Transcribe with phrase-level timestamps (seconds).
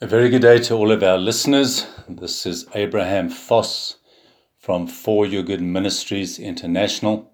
[0.00, 1.84] A very good day to all of our listeners.
[2.08, 3.96] This is Abraham Foss
[4.56, 7.32] from For Your Good Ministries International.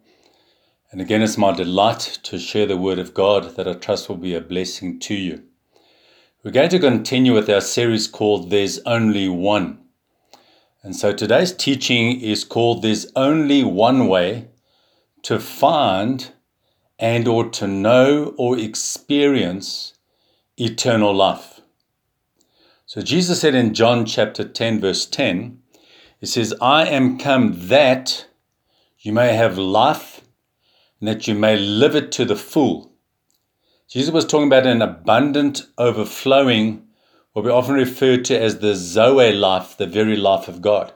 [0.90, 4.16] And again, it's my delight to share the Word of God that I trust will
[4.16, 5.42] be a blessing to you.
[6.42, 9.80] We're going to continue with our series called There's Only One.
[10.82, 14.48] And so today's teaching is called There's Only One Way
[15.24, 16.32] to Find
[16.98, 19.92] and or to know or experience
[20.56, 21.53] eternal life.
[22.94, 25.58] So Jesus said in John chapter 10, verse 10,
[26.20, 28.28] He says, I am come that
[29.00, 30.20] you may have life
[31.00, 32.92] and that you may live it to the full.
[33.88, 36.86] Jesus was talking about an abundant, overflowing,
[37.32, 40.92] what we often refer to as the Zoe life, the very life of God.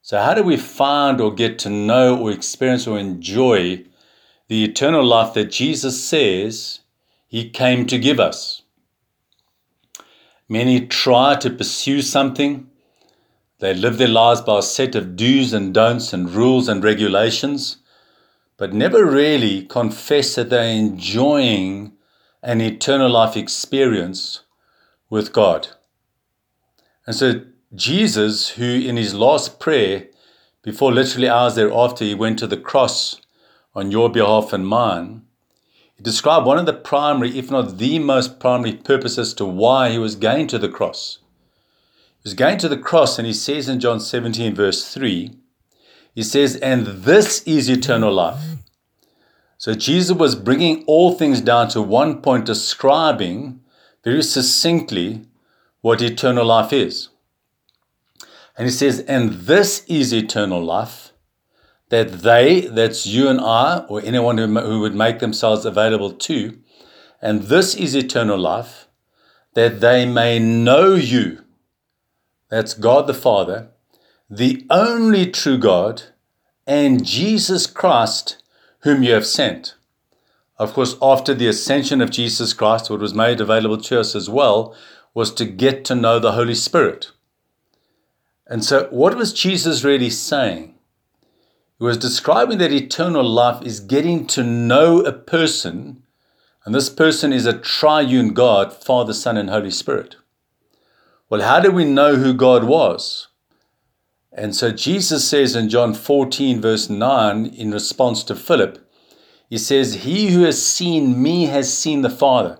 [0.00, 3.84] So, how do we find or get to know or experience or enjoy
[4.48, 6.80] the eternal life that Jesus says
[7.26, 8.62] He came to give us?
[10.48, 12.70] Many try to pursue something.
[13.58, 17.78] They live their lives by a set of do's and don'ts and rules and regulations,
[18.56, 21.92] but never really confess that they're enjoying
[22.42, 24.40] an eternal life experience
[25.10, 25.68] with God.
[27.06, 27.42] And so,
[27.74, 30.06] Jesus, who in his last prayer,
[30.62, 33.20] before literally hours thereafter, he went to the cross
[33.74, 35.22] on your behalf and mine,
[36.00, 40.14] described one of the primary, if not the most primary purposes to why he was
[40.14, 41.18] going to the cross.
[42.22, 45.32] He was going to the cross, and he says in John 17, verse 3,
[46.14, 48.42] he says, And this is eternal life.
[49.56, 53.60] So Jesus was bringing all things down to one point, describing
[54.04, 55.26] very succinctly
[55.80, 57.08] what eternal life is.
[58.56, 61.07] And he says, And this is eternal life
[61.90, 66.58] that they, that's you and I, or anyone who, who would make themselves available to,
[67.20, 68.88] and this is eternal life,
[69.54, 71.44] that they may know you,
[72.48, 73.68] that's God the Father,
[74.30, 76.02] the only true God,
[76.66, 78.42] and Jesus Christ,
[78.80, 79.74] whom you have sent.
[80.58, 84.28] Of course, after the ascension of Jesus Christ, what was made available to us as
[84.28, 84.74] well
[85.14, 87.12] was to get to know the Holy Spirit.
[88.46, 90.74] And so, what was Jesus really saying?
[91.78, 96.02] He was describing that eternal life is getting to know a person,
[96.64, 100.16] and this person is a triune God, Father, Son, and Holy Spirit.
[101.30, 103.28] Well, how do we know who God was?
[104.32, 108.78] And so Jesus says in John 14, verse 9, in response to Philip,
[109.50, 112.58] he says, He who has seen me has seen the Father.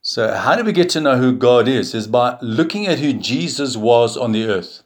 [0.00, 1.94] So, how do we get to know who God is?
[1.94, 4.83] Is by looking at who Jesus was on the earth.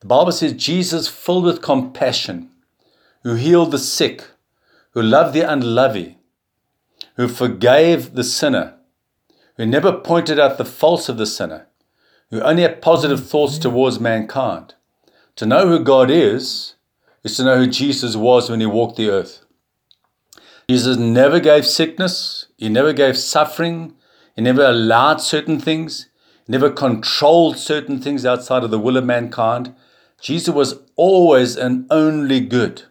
[0.00, 2.50] The Bible says Jesus, filled with compassion,
[3.22, 4.24] who healed the sick,
[4.92, 6.18] who loved the unlovely,
[7.16, 8.74] who forgave the sinner,
[9.56, 11.66] who never pointed out the faults of the sinner,
[12.30, 14.74] who only had positive thoughts towards mankind.
[15.36, 16.74] To know who God is,
[17.22, 19.44] is to know who Jesus was when he walked the earth.
[20.68, 23.94] Jesus never gave sickness, he never gave suffering,
[24.34, 26.06] he never allowed certain things,
[26.46, 29.74] he never controlled certain things outside of the will of mankind.
[30.20, 32.82] Jesus was always and only good.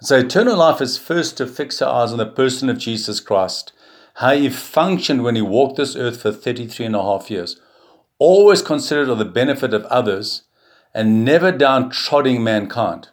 [0.00, 3.72] So eternal life is first to fix our eyes on the person of Jesus Christ,
[4.14, 7.60] how he functioned when he walked this earth for 33 and a half years,
[8.18, 10.42] always considered of the benefit of others
[10.94, 13.08] and never downtrodden mankind.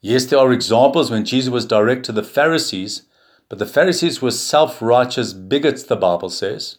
[0.00, 3.02] Yes, there are examples when Jesus was direct to the Pharisees,
[3.48, 6.78] but the Pharisees were self righteous bigots, the Bible says.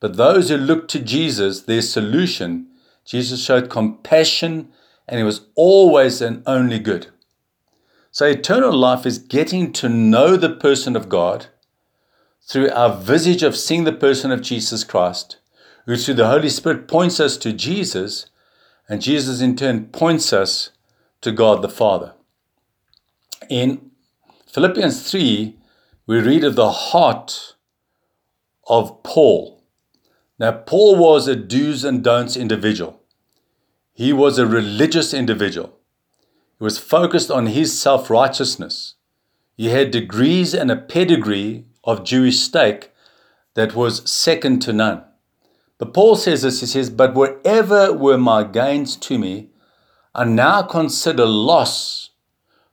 [0.00, 2.68] But those who looked to Jesus, their solution,
[3.04, 4.70] Jesus showed compassion
[5.08, 7.08] and he was always and only good.
[8.10, 11.46] So, eternal life is getting to know the person of God
[12.42, 15.38] through our visage of seeing the person of Jesus Christ,
[15.86, 18.26] who through the Holy Spirit points us to Jesus,
[18.88, 20.70] and Jesus in turn points us
[21.22, 22.12] to God the Father.
[23.48, 23.90] In
[24.46, 25.56] Philippians 3,
[26.06, 27.54] we read of the heart
[28.66, 29.61] of Paul.
[30.42, 33.00] Now, Paul was a do's and don'ts individual.
[33.92, 35.78] He was a religious individual.
[36.58, 38.94] He was focused on his self righteousness.
[39.56, 42.90] He had degrees and a pedigree of Jewish stake
[43.54, 45.04] that was second to none.
[45.78, 49.50] But Paul says this he says, But wherever were my gains to me,
[50.12, 52.10] I now consider loss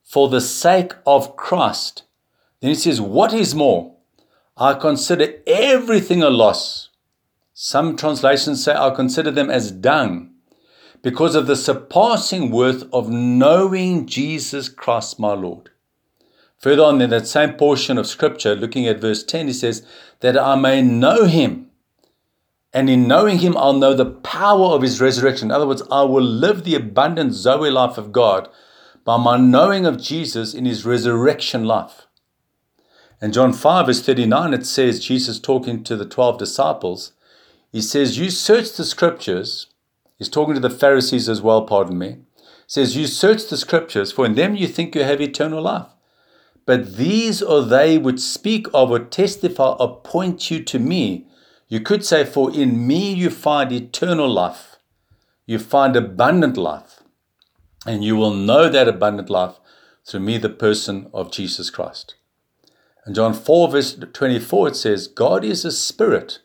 [0.03, 2.01] for the sake of Christ.
[2.61, 3.95] Then he says, What is more?
[4.57, 6.88] I consider everything a loss
[7.61, 10.31] some translations say, I consider them as dung
[11.01, 15.69] because of the surpassing worth of knowing Jesus Christ, my Lord.
[16.59, 19.85] Further on in that same portion of scripture, looking at verse 10, he says,
[20.21, 21.69] That I may know him
[22.73, 25.47] And in knowing him, I'll know the power of his resurrection.
[25.47, 28.47] In other words, I will live the abundant Zoe life of God
[29.03, 32.05] by my knowing of Jesus in his resurrection life.
[33.21, 37.13] In John 5, verse 39, it says, Jesus talking to the 12 disciples,
[37.71, 39.67] he says, You search the scriptures.
[40.17, 42.17] He's talking to the Pharisees as well, pardon me.
[42.67, 45.87] says, You search the scriptures, for in them you think you have eternal life.
[46.65, 51.27] But these are they which speak of or testify or point you to me.
[51.67, 54.75] You could say, For in me you find eternal life,
[55.45, 57.01] you find abundant life,
[57.85, 59.55] and you will know that abundant life
[60.05, 62.15] through me, the person of Jesus Christ.
[63.05, 66.39] And John 4, verse 24, it says, God is a spirit,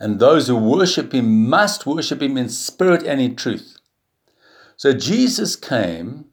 [0.00, 3.76] and those who worship him must worship him in spirit and in truth.
[4.76, 6.24] So Jesus came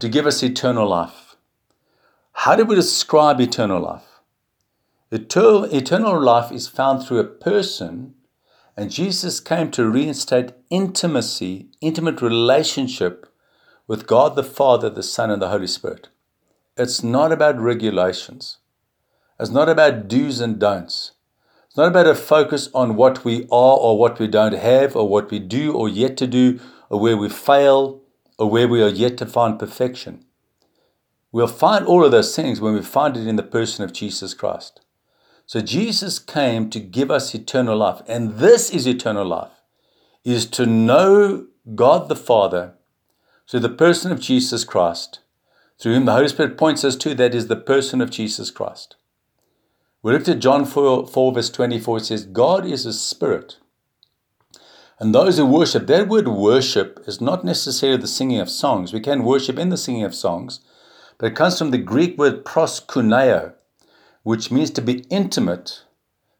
[0.00, 1.36] to give us eternal life.
[2.32, 4.04] How do we describe eternal life?
[5.10, 8.14] Eternal, life is found through a person,
[8.76, 13.26] and Jesus came to reinstate intimacy, intimate relationship
[13.86, 16.08] with God the Father, the Son, and the Holy Spirit.
[16.76, 18.58] It's not about regulations.
[19.40, 21.12] It's not about do's and don'ts.
[21.78, 25.30] Not about a focus on what we are or what we don't have or what
[25.30, 26.58] we do or yet to do
[26.90, 28.02] or where we fail
[28.36, 30.24] or where we are yet to find perfection.
[31.30, 34.34] We'll find all of those things when we find it in the person of Jesus
[34.34, 34.80] Christ.
[35.46, 39.52] So Jesus came to give us eternal life, and this is eternal life,
[40.24, 41.46] is to know
[41.76, 42.74] God the Father
[43.48, 45.20] through the person of Jesus Christ,
[45.78, 48.96] through whom the Holy Spirit points us to, that is the person of Jesus Christ.
[50.00, 53.58] We looked at John 4, 4 verse 24, it says, God is a spirit.
[55.00, 58.92] And those who worship, that word worship is not necessarily the singing of songs.
[58.92, 60.60] We can worship in the singing of songs,
[61.18, 63.54] but it comes from the Greek word proskuneo,
[64.22, 65.82] which means to be intimate,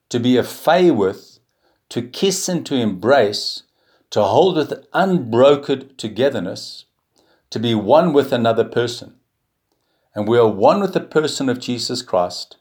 [0.08, 1.40] to be affair with,
[1.88, 3.64] to kiss and to embrace,
[4.10, 6.84] to hold with unbroken togetherness,
[7.50, 9.14] to be one with another person.
[10.14, 12.57] And we are one with the person of Jesus Christ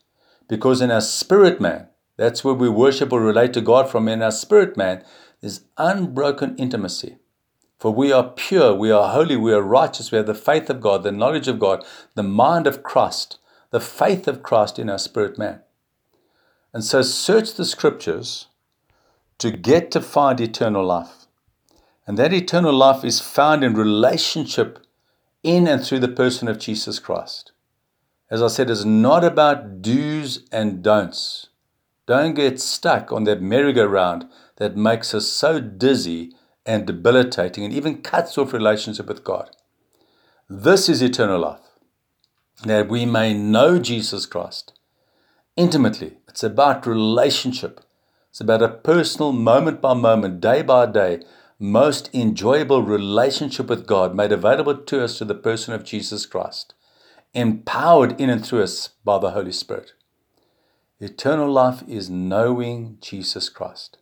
[0.48, 4.22] because in our spirit man, that's where we worship or relate to God from, in
[4.22, 5.04] our spirit man,
[5.42, 7.18] there's unbroken intimacy.
[7.80, 10.82] For we are pure, we are holy, we are righteous, we have the faith of
[10.82, 11.86] God, the knowledge of God,
[12.16, 13.38] the mind of Christ,
[13.70, 15.62] the faith of Christ in our spirit man.
[16.74, 18.48] And so search the scriptures
[19.38, 21.28] to get to find eternal life.
[22.08, 24.80] And that eternal life is found in relationship
[25.44, 27.52] in and through the person of Jesus Christ.
[28.30, 31.48] As I said, it's not about do's and don'ts.
[32.06, 34.26] Don't get stuck on that merry-go-round
[34.58, 36.34] that makes us so dizzy
[36.66, 39.56] and debilitating and even cuts off relationship with God.
[40.50, 41.62] This is eternal life,
[42.64, 44.74] that we may know Jesus Christ
[45.56, 46.18] intimately.
[46.28, 47.82] It's about relationship.
[48.30, 51.24] It's about a personal, moment by moment, day by day,
[51.60, 56.74] most enjoyable relationship with God made available to us through the person of Jesus Christ,
[57.38, 59.94] empowered in and through us by the Holy Spirit.
[61.00, 64.00] Eternal life is knowing Jesus Christ.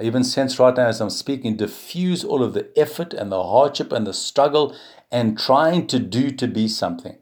[0.00, 3.42] I even sense right now as I'm speaking, diffuse all of the effort and the
[3.42, 4.74] hardship and the struggle
[5.12, 7.18] and trying to do to be something.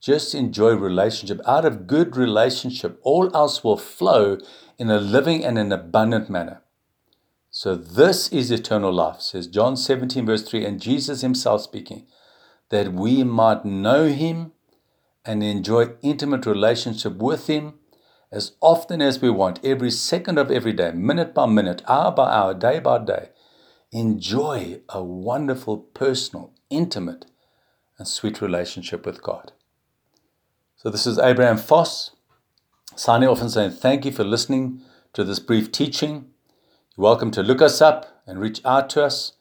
[0.00, 1.40] Just enjoy relationship.
[1.46, 4.38] Out of good relationship, all else will flow
[4.76, 6.62] in a living and an abundant manner.
[7.50, 12.06] So, this is eternal life, says John 17, verse 3, and Jesus himself speaking,
[12.72, 14.52] that we might know him
[15.26, 17.74] and enjoy intimate relationship with him
[18.32, 22.32] as often as we want, every second of every day, minute by minute, hour by
[22.32, 23.28] hour, day by day,
[23.92, 27.26] enjoy a wonderful, personal, intimate,
[27.98, 29.52] and sweet relationship with God.
[30.76, 32.12] So, this is Abraham Foss
[32.96, 34.80] signing off and saying thank you for listening
[35.12, 36.30] to this brief teaching.
[36.96, 39.32] You're welcome to look us up and reach out to us.